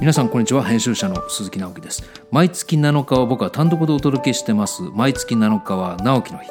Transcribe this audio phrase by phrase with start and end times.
[0.00, 0.64] 皆さんこんにちは。
[0.64, 2.02] 編集者の鈴木直樹です。
[2.30, 4.82] 毎月7日は僕は単独でお届けしてます。
[4.94, 6.48] 毎月7日は直樹の日。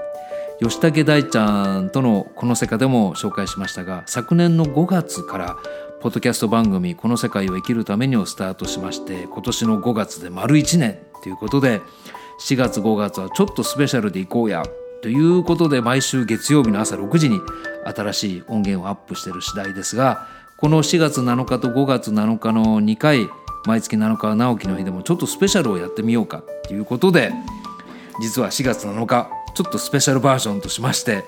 [0.61, 5.57] 吉武大ちゃんとのこの世界でも紹介しましたが昨年の5月から
[5.99, 11.81] ポッドキャスト番組「この世界を生きるために」をスタートしまして今年の5月で丸1年ということで
[12.41, 14.63] 4月5月はちょっとスペシャルでいこうや
[15.01, 17.39] ということで毎週月曜日の朝6時に
[17.85, 20.27] 新しい音源をアップしている次第ですが
[20.59, 23.29] この4月7日と5月7日の2回
[23.65, 27.31] 毎月7日は直樹の日でもちょっとスペシャルをやってみようかということで
[28.19, 31.23] 実は4月7日ちょっとスペシャルバージョンとしまして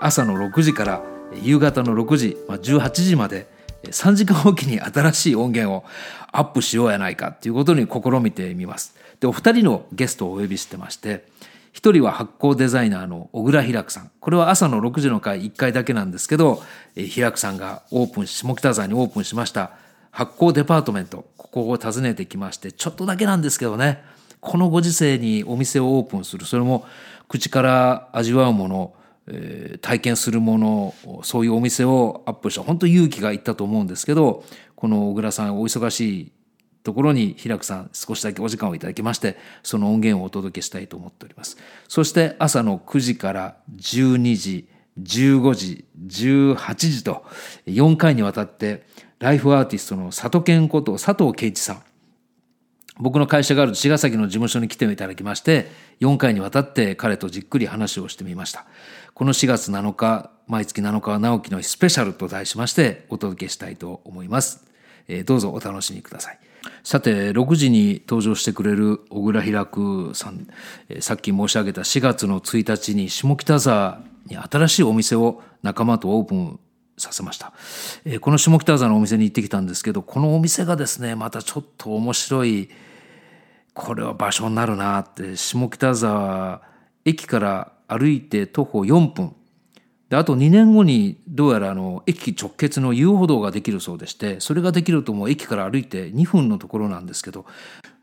[0.00, 1.02] 朝の6時から
[1.42, 3.48] 夕方の6時18時まで
[3.82, 5.84] 3時間おきに新しい音源を
[6.32, 8.94] アップしようやないかということに試みてみます。
[9.20, 11.26] でお二人のゲストをお呼びしてまして
[11.72, 14.10] 一人は発酵デザイナーの小倉平さん。
[14.20, 16.62] これは朝の6時の回1回だけなんですけど、
[16.96, 19.72] えー、平さんがオープンし、下北沢にオープンしました
[20.10, 21.30] 発酵デパートメント。
[21.36, 24.02] ここを訪ねてきまして、ちょっとだけなんですけどね、
[24.40, 26.46] このご時世にお店をオープンする。
[26.46, 26.86] それも
[27.28, 28.94] 口から味わうもの、
[29.28, 32.62] えー、体験するもの、そういうお店をアップした。
[32.62, 36.32] 本当勇気がいったと思うんですけど、この小倉さんお忙しい
[36.82, 41.56] ところに平久さん少しだけお時間をいただきましてその音源をお届けしたいと思っております。
[41.88, 44.68] そして朝の9時から12時
[45.00, 47.24] 15時18時と
[47.66, 48.86] 4回にわたって
[49.18, 51.82] ライフアーティストの里健こと佐藤圭一さん。
[52.98, 55.70] 僕の会社がある茅ヶ崎の事務所に来ていただきまして
[56.00, 58.66] 4回にわたって彼とじっくり話をしてみました。
[59.14, 64.66] この4月7日毎月7日は直樹のスペシャルと題しましてお届けしたいと思います、
[65.08, 66.49] え、どうぞお楽しみください。
[66.82, 70.46] さて6時に登場してくれる小倉平久さん、
[71.00, 76.60] さっき申し上げた4月の1日に下北沢に新しいお店を仲間とオープン
[76.98, 77.52] させました、
[78.20, 82.68] この下北沢のお店に行ってきたんですけどこのお店がですねまたちょっと面白い
[83.72, 86.62] これは場所になるなって下北沢
[87.04, 89.34] 駅から歩いて徒歩4分
[90.10, 97.46] であと2年後にどうやらあの駅直結の遊歩道ができるそうでしてそれができるともう駅から歩いて2分のところなんですけど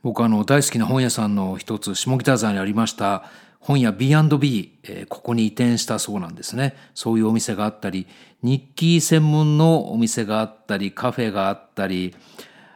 [0.03, 3.25] 僕あの大好きな本屋さんの一つ下北沢にありました
[3.59, 6.77] 本屋 B&B、えー、ここに移転したそうなんですね。
[6.93, 8.07] そういうお店があったり
[8.41, 12.15] 日記専門のお店があったりカフェがあったり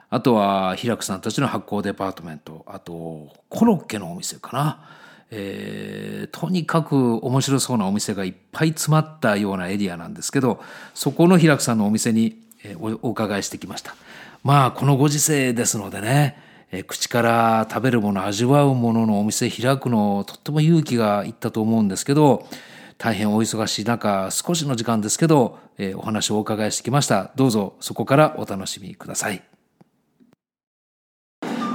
[0.09, 5.00] あとは平久さんたちの発酵デパートメントあとコロッケのお店かな。
[5.31, 10.61] えー、とにかく面白そうなお店がいっぱい詰まったようなエリアなんですけど
[10.93, 12.35] そこの平久さんのお店に
[12.75, 13.95] お伺いしてきました。
[14.43, 16.37] まあこのご時世ですのでね、
[16.71, 22.45] え口から食べるもの味わうもののお店開くのとっても勇気がいったと思うんですけど
[22.97, 27.31] 大変お忙しい中少しの時間ですけど、え、お話をお伺いしてきました。
[27.35, 29.50] どうぞそこからお楽しみください。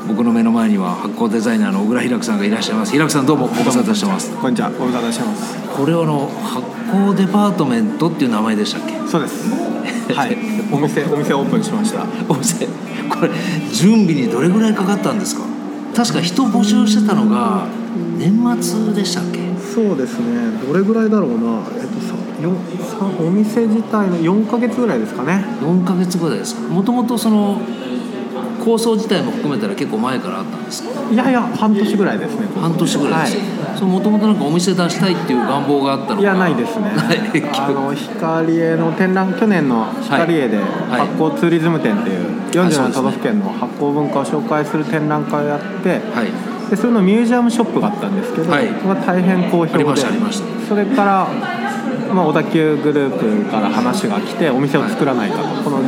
[0.06, 2.92] 僕の目の前には発酵デザイナーの小倉平さんがいらっしゃいます。
[2.92, 4.30] 平さんどうもご無沙汰してます。
[4.36, 4.70] こんにちは。
[4.70, 5.56] ご無沙汰してます。
[5.68, 8.94] これはあの発酵デパートメントっていう名前でしたっけ？
[9.08, 9.50] そうです。
[10.14, 10.36] はい。
[10.72, 12.06] お店お店オープンしました。
[12.28, 12.66] お店。
[12.66, 12.70] こ
[13.22, 13.30] れ
[13.72, 15.42] 準備にどれぐらいかかったんですか？
[15.94, 17.66] 確か人募集してたのが
[18.18, 19.40] 年末でしたっけ？
[19.58, 20.26] そうですね。
[20.66, 21.58] どれぐらいだろうな。
[21.78, 25.44] えっとさよさお店自体の4か月ぐらいですかね。
[25.60, 27.60] 4か月ぐらいですもともとその
[28.66, 30.90] 構想自体も含めたら結構前からあったんですか？
[31.12, 33.38] いやいや半年ぐらいですね半年ぐらいで
[33.76, 36.90] す、もともとなんかお店出したいっていう願望があったのいやないですね。
[37.54, 40.58] あの光栄の展覧去年の光栄で
[40.90, 46.00] 発酵ツーリズム展っていう47都道府県の発酵文化を紹介する展覧会をやって、はい。
[46.68, 50.02] でそれのミュージアムショップがあったんですけど、はい、それが大変好評で
[50.68, 51.28] それから
[52.12, 55.78] まあ、小田急グループから話が来てお店を作らないかと、この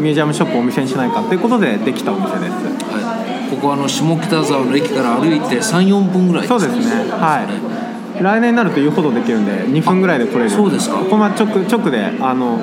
[0.00, 7.10] ミュージアムショップをお店にしないかということでできたお店です、はい、ここはあの下北沢の駅から歩いて34分ぐらい、ね、そうですね。
[7.10, 7.80] はい。
[8.22, 10.50] 来年になると言うほどできるんで2分ぐらいで来れる。
[10.50, 10.98] そうですか。
[10.98, 12.58] ここは直直であの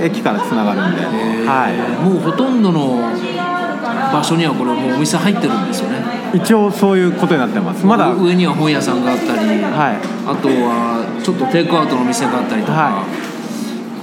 [0.00, 1.02] 駅からつながるんで、
[1.46, 3.00] はい、もうほとんどの
[4.12, 5.98] 場所にはこれもうお店入ってるんですよね。
[6.34, 7.84] 一応そういうことになってます。
[7.84, 13.33] まだ上には本屋さんがあったり、はい、あとはちょっとテイクアウトの店があったりとか、はい、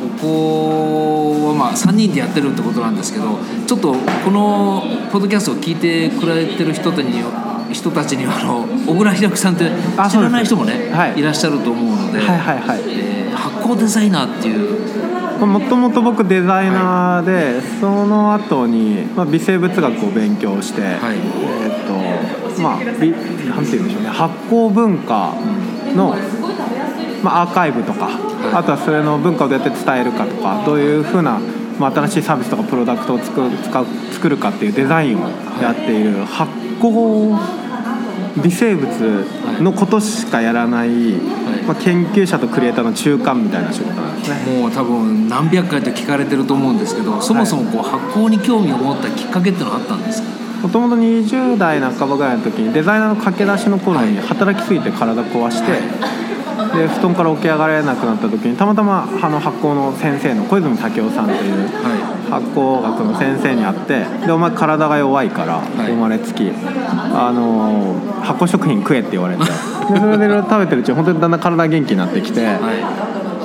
[0.01, 3.37] ここはまあ3人でやってるってことなんですけど
[3.67, 7.21] ちょっとこのポッドキャストを聞いてくれてる人たちに
[7.73, 9.69] 人たちにはあの小倉秀樹さんって
[10.09, 12.81] 知らない人もね、はい、いらっしゃると思うので、はいはいはい。
[12.87, 14.91] えー、発酵デザイナーっていう。
[15.45, 24.09] もともと僕デザイナーで、はい、その後にまに、あ、微生物学を勉強して、はい、えっ、ー、とまあなんて言うんでしょうね。
[24.09, 25.33] 発酵文化
[25.95, 26.15] の、
[27.23, 31.39] まあ、アーカイブとか、はい、 あとはそれの文化をどうやって伝えるかとかどういうふうな
[31.79, 35.21] まあ、新しいサービスとかプロダクトを作使う作るかっていうデザインを
[35.59, 37.35] やっている発酵
[38.43, 39.25] 微生物
[39.59, 41.13] のことしかやらない、はい、
[41.67, 44.59] まあ、研究者とクリエイターの中間みたいな仕事なんですね。
[44.61, 50.29] もう多分何百回と聞かれてると思うんですけどそもそもこう発酵に興味を持ったきっかけっていうのはあったんですか？
[50.61, 56.20] もともと20代半ばぐらいの時にデザイナーの駆け出しの頃に働きすぎて体壊して、はい
[56.73, 61.67] で布団から起き上がれなくなった時にたまたまあの発酵の先生の小泉武雄さんという
[62.29, 69.43] 発酵学の先生に会ってでお前体が弱いから生まれつき、あの発酵食品食えって言われて。
[69.43, 72.47] でそれで食べてるうちに本当にだんだん体元気になってきて。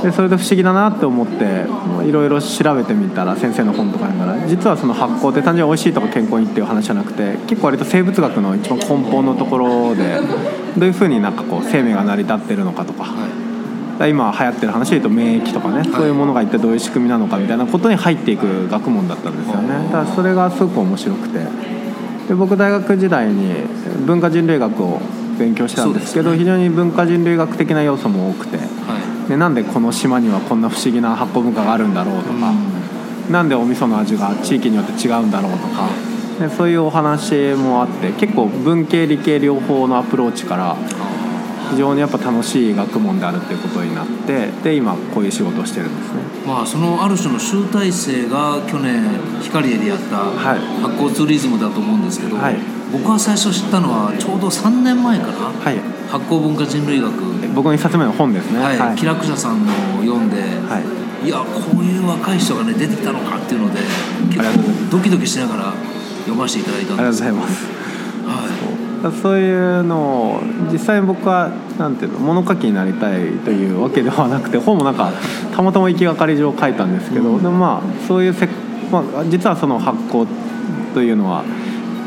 [0.06, 1.66] でそれで不思議だなって思って
[2.06, 10.20] いろいろ調べてみたら先生の本とか読んだら実はその発酵って単純に美味しいとか健康にっていう話じゃなくて結構割と生物学の一番根本のところで
[10.78, 13.04] どういうふうになんかこう生命が成り立ってるのかとか。
[13.98, 19.86] はい、今流行ってる話で言うと免疫とかね、はい、そういうものが一体どういう仕組みなのかみたいなことに入っていく学問だったんですよね。
[19.86, 21.40] だからそれがすごく面白くて。
[22.28, 23.54] で僕大学時代に
[24.04, 25.00] 文化人類学を
[25.38, 28.66] 勉強したんですけど、ね、非常に文化人類学的な要素も多くて、はい、
[29.28, 35.88] でなんでこの島にはこんな不思議な発酵文化があるんだろうとか、うん、なんでお味噌の味が地域によって違うんだろうとか、
[36.38, 40.76] でそういうお話もあって結構文系理系両方のアプローチから
[41.70, 46.22] 非常にやっぱ楽しい学問であるっていうことになってで今こういう仕事をしてるんですね。
[46.46, 49.02] まあそのある種の集大成が去年
[49.42, 50.60] 光栄でやった発
[50.96, 52.56] 酵ツーリズムだと思うんですけど、はい、
[52.92, 57.12] 僕は最初知ったのはちょうど3年前かな、はい、発酵文化人類学。
[57.54, 58.60] 僕の1冊目の本ですね。
[58.60, 60.80] はい、気楽者さんの読んで、は
[61.24, 63.80] い、いやこういう若い人がね出てきたのかっていうので
[64.28, 65.72] 結構ドキドキしながら
[66.20, 67.76] 読ませていただいたんですありがとうございます。
[69.22, 70.40] そういうのを
[70.72, 75.12] 実際に僕はなんていうの物書きになりたいというわけではなくて本もなんか
[75.54, 78.48] たまたま行きがかり上書いたんですけど、うん、でもまあそういうせ、
[78.90, 80.26] まあ、実はその発酵
[80.94, 81.44] というのは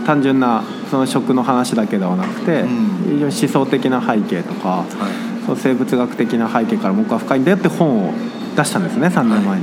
[0.06, 2.70] 単純なその食の話だけではなくて、うん、
[3.04, 7.40] 非常に思想的な背景とか、はい、その生物学的な背景から僕は深い。
[7.40, 8.14] んだよって本を
[8.56, 9.48] 出したんですね3年前に。
[9.50, 9.58] は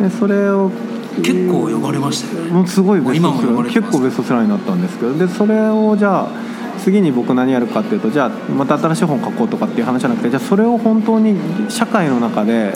[0.00, 0.70] い、でそれを
[1.22, 2.36] 結構読まれました。
[2.36, 6.28] よねもうすごいベストセラー結構ベストセラーになったんですけどでそれをじゃあ
[6.78, 11.36] 次に僕何やるかっていうとじゃあまた新しい本書こうとかっていう話じゃなくてじゃあそれを本当に
[11.70, 12.74] 社会の中で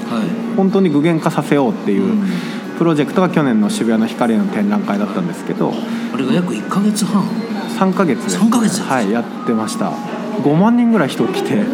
[0.57, 2.25] 本当に具現化させようっていう
[2.79, 5.73] プロジェクトが去年の渋谷の光の展覧会だったんですけど
[6.15, 7.23] あれが約1か月半
[7.81, 9.91] 3か月3ヶ月はいやってました。
[9.91, 11.65] 5万人ぐらい人来て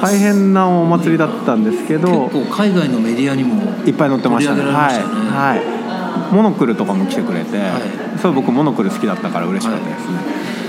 [0.00, 4.62] 大変なお祭りだったんですけど結構海外のメディアにもいっぱい載ってましたね。
[4.62, 6.34] はい、はい。
[6.34, 7.78] モノクルとかも来てくれて、は
[8.16, 10.16] い、それ僕モノクル好きだったから嬉しかったですね、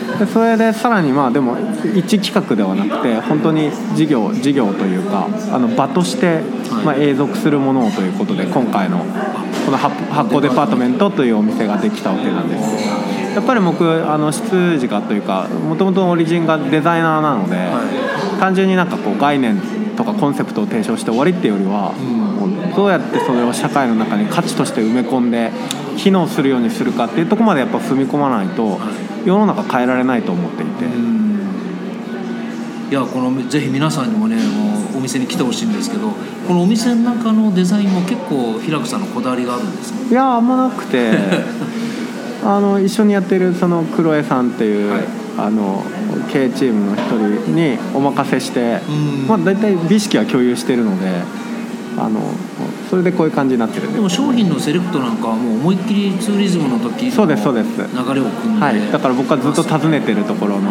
[0.10, 1.58] はい、でそれでさらにまあでも
[1.96, 6.42] 一企画ではなくて本当に事業事業というかあの場として
[6.84, 9.96] まあ永続するものをということで今回のこの発
[10.30, 12.93] 酵デパートメントというお店ができたわけなんです
[13.34, 17.84] やっぱり僕あの出自がというかもともとオリジンがデザイナーなので、は
[18.38, 19.60] い、単純になんかこう概念
[19.96, 25.52] とかコンセプトを提唱して終わりっていうよりは、うん、どうやってそれを社会の中に価値として埋め込んで
[25.98, 28.80] 機能するようにするかっていうとこまでやっぱ踏み込まないと
[29.26, 31.14] 世の中変えられないと思っていて。
[32.92, 36.12] いやこのぜひ皆さんにもねもうお店に来てほしいんですけど
[36.48, 40.10] このお店の中のデザインも結構平久さんのこだわりがあるんですか？
[40.12, 41.12] いやあんまなくて
[42.46, 45.04] あの一緒にやってるその黒江さんっていう、はい、
[45.38, 45.84] あの
[46.32, 47.02] 経営チームの一
[47.46, 48.80] 人にお任せして、
[49.28, 51.08] まあ、大体美意識は共有してるので
[51.98, 52.20] あの
[52.90, 57.78] それでこういう感じになってるでも商品のセレクトなんかはもう思いっきりツーリズムの時そうですそうです。
[57.78, 60.70] 流れを組んで、はい、だから僕はずっと訪ねてるところの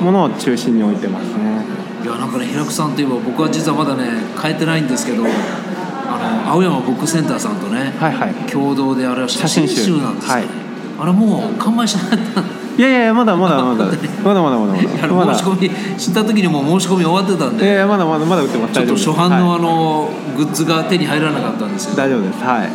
[0.00, 1.64] ものを中心に置いてますね。
[2.02, 4.04] いやなんかね平久さんといえば僕は実はまだね
[4.40, 10.61] 変えてないんですけどあの青山ブックセンターさんとね、はいはい、共同であれは写真集なんですか、ね、はい、
[11.02, 12.40] あれもう完売しなかった。
[12.78, 13.84] いやいやまだまだまだ。
[14.24, 14.72] まだまだまだ
[15.12, 15.34] まだ。
[15.34, 18.74] 申し込み知った時にも申し込み終わってたんでいやいやまだまだまだ売ってます。
[18.74, 21.96] ちょっと初版のあの、グッズが手に入らなかったんですよ。
[21.96, 22.44] 大丈夫です。
[22.44, 22.70] はい。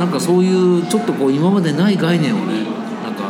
[0.00, 2.64] なんかそういうちょっとこう今までない概念をね
[3.04, 3.24] なんか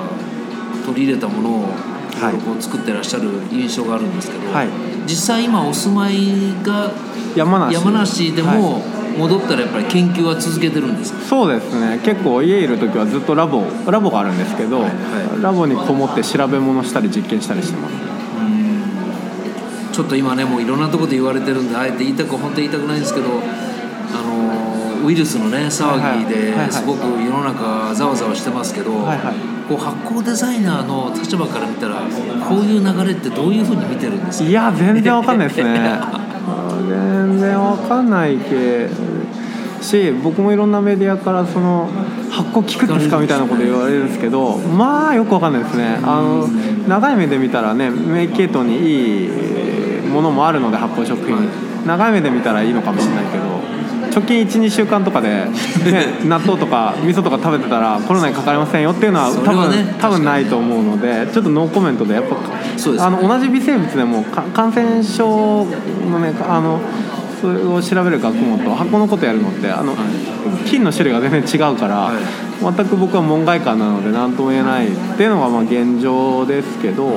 [0.87, 4.69] 取り入れたものをこう作ってらっしゃる印象があるんですけど、はい、
[5.07, 6.15] 実際今お住まい
[6.63, 6.91] が
[7.35, 7.75] 山梨。
[7.75, 12.01] 山梨でも、はい戻ったらやっぱり研究は続けてるんですそうですね。
[12.05, 18.15] 結構家いる時はずっとラボラボがあるんですけど、はいはい、ラボにこもって調べ物したり実験したりしてます。
[19.95, 29.35] ちょっと今ねもういろんなところで言われてるんであえて言いたく本当に言いたくないんですけどあのウイルスのね騒ぎですごく世の中ざわざわしてますけど、はいはい、
[29.69, 32.01] こう発酵デザイナーの立場から見たら
[32.49, 36.01] こういう流れってどういうふうに見てるんですかいや全然わかんないですね
[36.89, 38.89] 全然わかんないけ
[39.85, 41.89] し僕もいろんなメディアからその
[42.31, 45.99] 発酵効くんですかみたいなこと言われるんですけどまあよくわかんないですね。
[46.03, 46.49] あの
[46.89, 51.75] 長い目で見たらね免疫系統にいいものもあるので発酵食品。
[51.87, 53.45] 長い目で見たらいいのかもしれないけど
[54.15, 55.51] 直近12週間とかで、ね、
[56.25, 62.41] 納豆とか味噌とか食べてたらコロナにかかりませんよっていうのは多分、ね、多分ないと思うのでちょっとノーコメントでやっぱ、ね、
[63.01, 64.25] あの同じ微生物でも
[64.55, 65.67] 感染症
[66.11, 66.79] のねあの
[67.45, 69.95] それを調べる学問と箱のことやるのってあの、
[70.65, 72.11] 菌の種類が全然違うから、
[72.59, 77.13] 全く僕は門外漢なので何とも言えないっていうのがまあ現状ですけど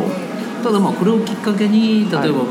[0.62, 2.42] ただまあこれをきっかけに例えば、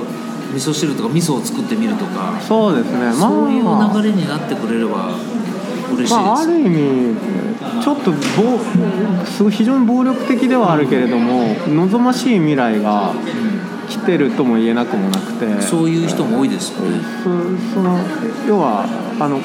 [0.54, 5.11] 味噌汁とか味噌を作ってみるとかそうですね、まあ、そういう流れになってくれれば
[5.92, 7.16] 嬉しいです、まあ、ある意味
[7.83, 8.12] ちょっと
[9.26, 13.12] すごい非常に暴力的ではあるけれども望ましい未来が
[13.88, 15.60] 来てるとも言えなくもなくて。
[15.62, 17.00] そういう人も多いですよね。
[17.74, 17.98] その
[18.48, 18.84] 要は
[19.18, 19.40] あの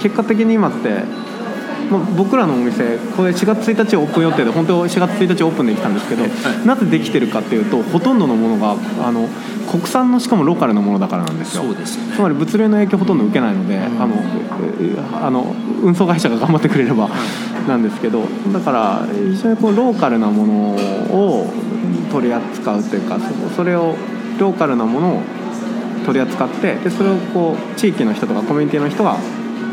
[0.00, 1.04] 結果的に今って
[1.90, 8.76] まあ、僕らのお店これ4月1日オープン予定で本当4月1日オープンできたんですけど、はい、なぜできてるかっていうとほとんどのものが
[9.06, 9.28] あの
[9.70, 11.64] 国産のしかもローカルのものだからなんですよ。
[11.64, 14.16] そうです、ね、つまり物流の影響ほとんど受けないので、うん、あの
[15.26, 17.10] あの運送会社が頑張ってくれれば
[17.68, 20.54] なんですけどだから非常にこうローカルなもの
[21.14, 21.52] を
[22.12, 23.18] 取り扱うというか
[23.56, 23.96] それを
[24.38, 25.22] ローカルなものを
[26.04, 29.16] 取り扱ってでそれをこう地域の人とかコミュニティの人が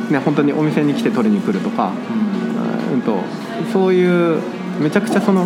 [0.10, 1.92] ね、本当にお店に来て取りに来るとか、
[2.90, 3.20] うん、うん、と
[3.72, 4.42] そういう
[4.80, 5.46] めちゃくちゃその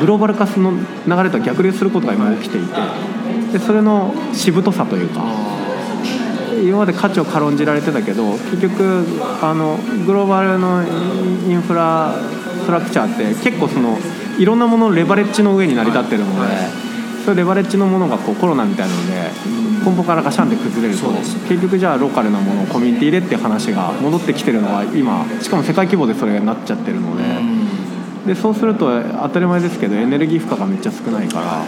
[0.00, 5.22] グローバル化の流れと逆流することが今起きていてでそれのしぶとさというか
[6.64, 9.04] 今まで価値を軽んじられてたけど結局
[9.42, 9.76] あの
[10.06, 13.98] グローバルのインフラストラクチャーって結構その
[14.42, 16.92] いろんなもののレバレッジの上に成り立ってるので。
[17.22, 19.12] それレバレッジのものがこうコロナみたいなので
[19.84, 21.08] 根本からガシャンって崩れると
[21.48, 27.62] 結局じゃあローカルなものをコミュニティでっていう話が戻ってきてるのは今しかも世界規模でそれになっちゃってるので。
[28.26, 31.64] でそうすると当たり前ですけどエネルギー負荷がめっちゃ少ないから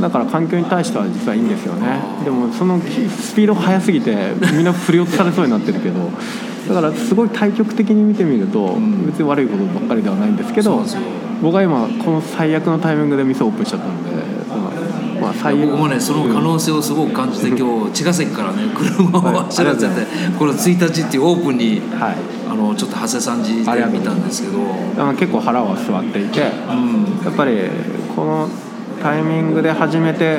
[0.00, 1.98] だから環境に対しては実はいいんですよね。
[2.24, 6.10] でもそのスピードが速すぎてみんな振り落とされそうになってるけど
[6.68, 10.84] だからすごい対極的に見てみると別に悪いことばっかりではないんですけど
[11.42, 14.34] 僕は今この最悪のタイミングで店オープンしちゃったので
[15.20, 15.70] まあ、最悪。
[15.70, 20.06] 僕もねその可能性をすごく感じて今日茅ヶ崎からね車を走らせて
[20.38, 22.16] この1日っていうオープンに、はい、
[22.50, 24.64] あのちょっと長谷さんじで見たんですけど。
[24.94, 27.68] 結構腹は座っていて、うん、やっぱり
[28.14, 28.48] この
[29.04, 30.38] タイミングで始めて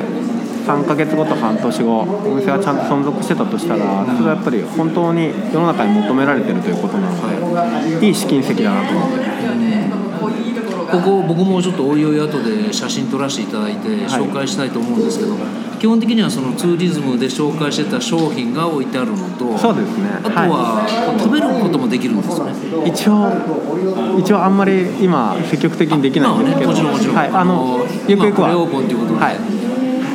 [0.65, 10.64] 3か月後と半年後お店はちゃんと存続してたとしたらそれはやっぱり本当に世の中に求められてるということなのでいい試金石だなと思って。
[10.95, 20.09] ここ僕もちょっとおいおい後で写真撮らせていただいて紹介したいと思うんですけど、はい、基本的にはそのツーリズムで紹介してた商品が置いてあるのとそうですね。
[20.23, 22.53] あとは、はい、食べることもできるんですね。
[22.85, 28.55] 一応一応あんまり今積極的にできないんですけど、ね、もちろんもちろん、はい、あのゆくゆくは。
[28.55, 29.54] オープンということで、はい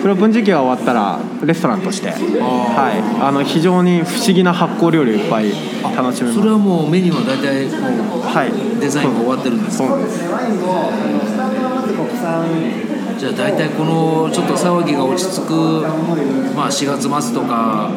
[0.01, 5.51] プロープン時期が終わったらレストランとして、はい、あの非常に不思議な発酵料理をいっぱい
[5.95, 6.35] 楽しめます。
[6.35, 7.67] それはもうメニューは大体
[8.03, 10.25] もう、はい、デザインが終わってるんですそうです。
[13.21, 15.53] じゃあ大体このちょっと騒ぎが落ち着く、
[16.57, 17.91] まあ、4月末とか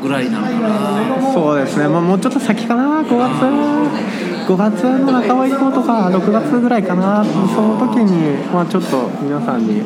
[0.00, 1.32] ぐらいなのかな。
[1.32, 7.24] そうですね、まあ、もうちょっと先かな5月5月の半ば以降とか6月ぐらいかな。
[7.24, 7.30] そ
[7.62, 9.80] の時に、まあ、ちょっと皆さんに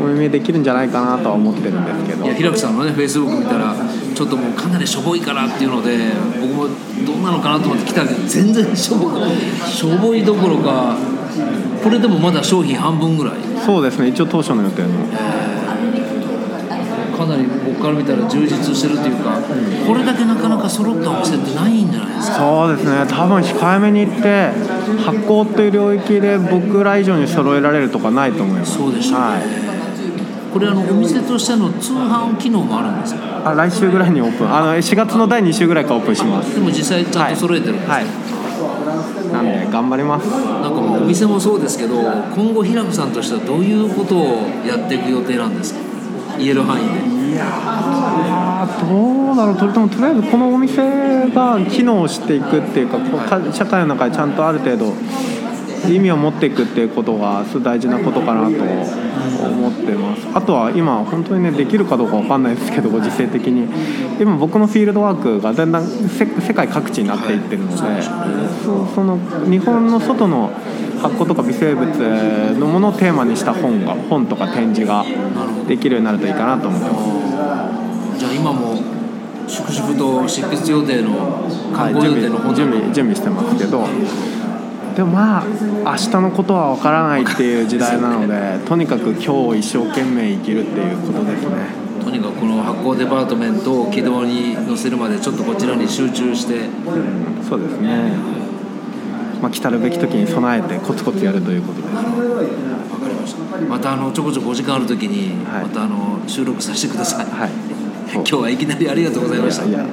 [0.00, 2.24] お耳できるんじゃないかなとは思ってるんですけど。
[2.24, 3.76] いや平木さんのねフェイスブック見たら
[4.12, 5.98] ちょっともうかなりしょぼいからっていうので
[6.40, 6.66] 僕も
[7.06, 8.12] どうなのかなと思って来たけ。
[8.12, 9.08] ど全然しょぼ
[9.64, 10.96] しょぼいどころか
[11.84, 13.34] これでもまだ商品半分ぐらい。
[13.64, 14.08] そうですね。
[14.08, 14.88] 一応当初の予定の。
[17.16, 19.40] かなり僕から見たら充実してるっていうか、
[19.86, 22.36] これだけなかなか揃ったお店ってないんじゃないですか？
[22.38, 23.06] そうですね。
[23.08, 24.50] 多分控えめに言って
[25.04, 28.76] 発酵っていう領域で僕ら以上に揃えられるとかないと思います。
[28.76, 29.42] そうでしょう、ね、はい。
[30.52, 33.50] これあのお店としての通販機能もあるんですか？
[33.50, 34.54] あ来週ぐらいにオープン。
[34.54, 36.54] あの4月の第2週ぐらいからオープンします。
[36.54, 40.26] でも実際ちゃんと揃えてるんですか、はい、はい、なんで頑張ります。
[40.26, 42.00] なんかもうお店もそうですけど
[42.34, 44.24] 今後平子さんとしてはどういうことを
[44.66, 45.80] やっていく予定なんですか？
[46.38, 52.98] 言える範囲でいやどうだろうとともとりあえずこのお店が機能していくっていうか
[53.52, 54.92] 社会の中でちゃんとある程度
[55.88, 58.62] 意味を持っていくっていうことがすごい大事なことかなと
[59.44, 60.26] 思ってます。
[60.34, 63.68] あとは今本当にねできるかどうか分かんないですけどご時世的に。
[64.18, 67.76] 今僕のフィールドワークがだんだん世界各地になっていってるので
[68.94, 70.50] その日本の外の
[71.02, 71.86] 発酵とか微生物
[72.58, 75.04] のものをテーマにした本が本とか展示が
[75.68, 76.98] できるようになるといいかなと思ってま
[78.16, 78.18] す。
[78.18, 78.74] じゃあ今も
[79.46, 83.86] 粛々と執筆予定の観光予定の本、はい、準備準備してますけど
[84.96, 91.86] でもまあ明日のことは分からないっていう時代なのでとにかく今日を一生懸命生きるっていうことですね。
[92.02, 98.14] とにかくこの発酵デパートメントを軌道に乗せるまでちょっとこちらに集中して、うん、そうですね、
[99.42, 101.92] まあ、来たるべき時に備えてコツコツやるということです。
[101.92, 102.02] 分
[103.00, 103.58] かりました。
[103.68, 107.65] またあのちょこちょこお時間ある時にまたあの収録させてください、はい
[108.14, 109.64] 今日はいきなりありがとうございました。
[109.66, 109.84] いや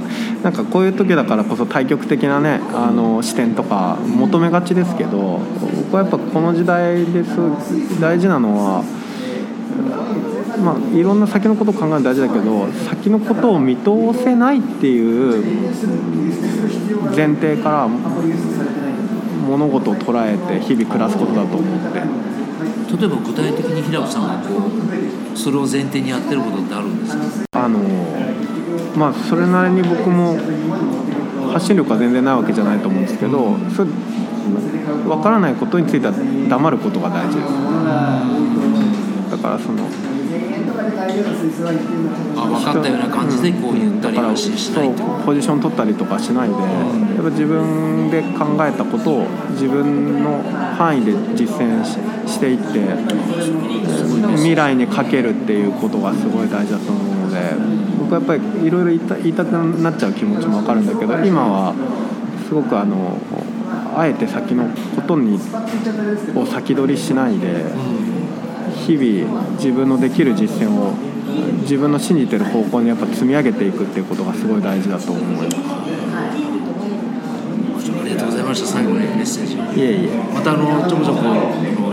[0.43, 5.39] なんかこういう時だからこそ対極的なねあの視点とか求めがちですけど
[5.91, 7.29] 僕はやっぱこの時代です
[8.01, 8.83] 大事なのは
[10.63, 15.43] まあ、いろんな先のことを考えるの大事だけど先のことを見通せないっていう
[17.15, 17.89] 前提から
[19.49, 22.23] 物事を捉えて日々暮らすことだと思って。
[22.95, 24.61] 例えば具体的に平子さんがこ
[25.33, 27.65] うそれを前提にやってることってあるんですか？
[27.65, 27.79] あの
[28.95, 30.37] まあそれなりに僕も
[31.51, 33.89] 発信力は全然ないわけじゃないと思うんですけどそれ
[35.05, 36.13] 分からないことについては
[36.49, 37.49] 黙ることが大事です。
[39.31, 39.87] だからその
[42.35, 50.41] あ分かったような感じでこう言ったりはしないと、うん、ポジション取ったりとかしないで、やっぱ自分で考えたことを自分の
[50.75, 52.79] 範囲で実践していって
[54.35, 57.12] 未来にかけるっていうことがすごい大事だと思う。
[57.12, 57.55] ので
[57.99, 61.73] 僕はやっぱりいろいろ言いたくなっちゃう気持ちも分かるんだけど今は
[62.47, 63.17] すごくあの
[63.95, 65.39] あえて先のことに
[66.35, 67.47] を先取りしないで。
[67.47, 68.13] うん
[68.85, 70.93] 日々自分のできる実践を
[71.61, 75.57] 自分の信じてる方向にやっぱ積み上げていくっていうことがすごい大事だと思います。
[78.01, 81.21] ありがとうございました最後にメッセージいえいえまたあのちょこちょこ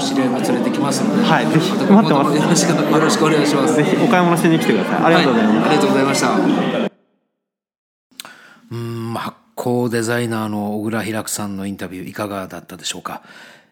[0.01, 1.71] 知り合いも連れてきますのではいぜひ。
[1.73, 2.37] 待ってます。
[2.37, 3.75] よろしくよろしくお願いします。
[3.77, 5.05] ぜひお買い物しに来てください。
[5.05, 6.91] ありがとうございます、はい、ありがとうございました。
[8.71, 13.23] うん発酵デザイナーの小倉平久さんのインタビューいかがだったでしょうか？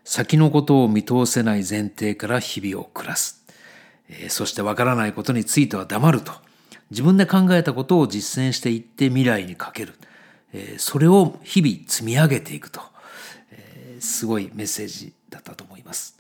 [0.05, 3.45] 先のことを見通せない前提から日々を暮らす。
[4.09, 6.33] えー、そしてわからないことについては黙ると。
[6.91, 9.95] 自分で考えたことを実践していって未来にかける。
[10.53, 12.81] えー、それを日々積み上げていくと、
[13.51, 16.18] えー、すごいメッセージだったと思います。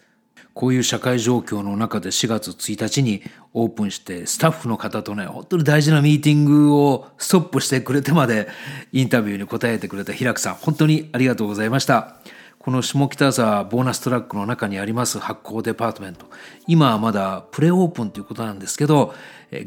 [0.58, 3.22] こういう社会状況の中で4月1日に
[3.54, 8.48] オープンしてスタッフの方とね、本当に大事なミーティングをストップしてくれてまで
[8.90, 12.16] インタビューに答えてくれた平久さん、本当にありがとうございました。
[12.58, 16.26] この下北沢ボーナストラックの中にあります発酵デパートメント
[16.66, 19.14] 今はまだプレオープンということなんですけど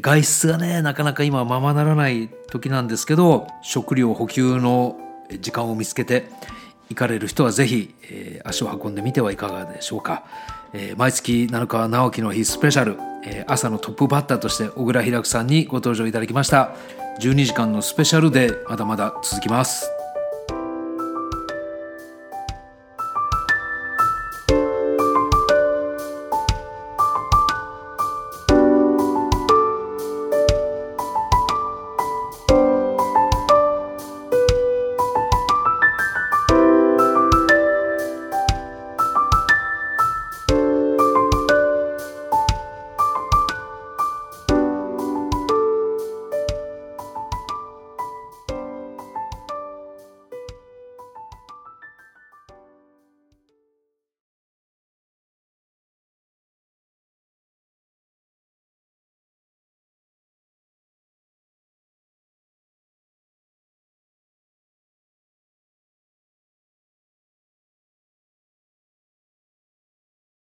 [0.02, 5.00] 外出がねなかなか今ままならない時なんですけど食料補給の
[5.40, 6.28] 時間を見つけて
[6.90, 10.24] 行かれる人はぜひ、え、足を運んでみてはいかがでしょうか、
[10.74, 16.74] えー、毎月7日直樹の日スペシャル、えー、朝のトップバッターとして小倉開くさんにご登場いただきました。
[17.20, 20.01] 12時間のスペシャルでまだまだ続きます。